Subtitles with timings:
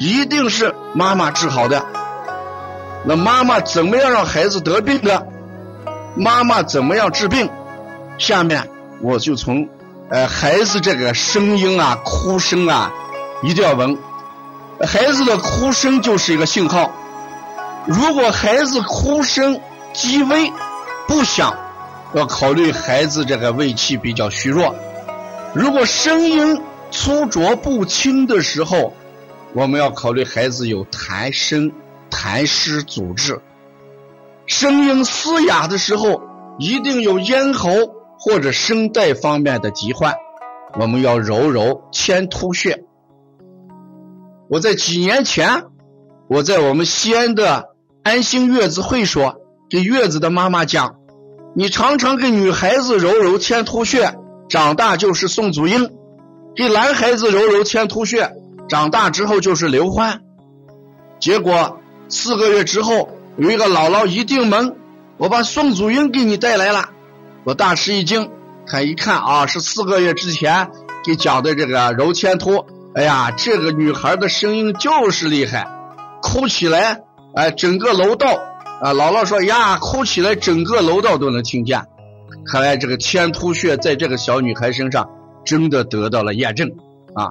[0.00, 1.84] 一定是妈妈治好的。
[3.04, 5.26] 那妈妈怎么样让孩子得病的？
[6.16, 7.50] 妈妈怎么样治病？
[8.16, 8.66] 下面
[9.02, 9.68] 我就从
[10.08, 12.90] 呃孩子这个声音啊、哭声啊，
[13.42, 13.98] 一定要闻。
[14.80, 16.90] 孩子的哭声就是一个信号。
[17.86, 19.60] 如果孩子哭声
[19.92, 20.50] 极微、
[21.06, 21.54] 不响。
[22.12, 24.74] 要考虑孩子这个胃气比较虚弱，
[25.54, 26.60] 如果声音
[26.90, 28.92] 粗浊不清的时候，
[29.52, 31.72] 我们要考虑孩子有痰声、
[32.08, 33.40] 痰湿阻滞；
[34.46, 36.22] 声音嘶哑的时候，
[36.58, 37.70] 一定有咽喉
[38.18, 40.14] 或者声带方面的疾患，
[40.78, 42.84] 我们要揉揉前突穴。
[44.48, 45.64] 我在几年前，
[46.28, 47.70] 我在我们西安的
[48.04, 49.34] 安心月子会所
[49.68, 50.96] 给月子的妈妈讲。
[51.56, 54.14] 你常常给女孩子揉揉前突穴，
[54.48, 55.88] 长大就是宋祖英；
[56.54, 58.32] 给男孩子揉揉前突穴，
[58.70, 60.22] 长大之后就是刘欢。
[61.18, 64.76] 结果四个月之后，有一个姥姥一进门，
[65.18, 66.90] 我把宋祖英给你带来了，
[67.42, 68.30] 我大吃一惊。
[68.68, 70.70] 他一看啊，是四个月之前
[71.04, 72.64] 给讲的这个揉前突。
[72.94, 75.66] 哎呀，这个女孩的声音就是厉害，
[76.22, 77.00] 哭起来，
[77.34, 78.28] 哎，整个楼道。
[78.80, 81.84] 啊，姥姥说呀，哭起来整个楼道都能听见。
[82.46, 85.10] 看来这个天突穴在这个小女孩身上
[85.44, 86.70] 真的得到了验证
[87.14, 87.30] 啊。